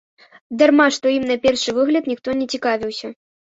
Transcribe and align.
Дарма 0.61 0.87
што 0.95 1.05
ім 1.17 1.27
на 1.33 1.37
першы 1.45 1.77
выгляд 1.77 2.11
ніхто 2.15 2.29
не 2.43 2.51
цікавіўся. 2.55 3.15